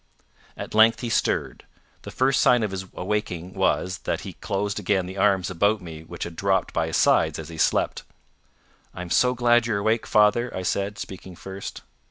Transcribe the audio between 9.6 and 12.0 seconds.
you're awake, father," I said, speaking first.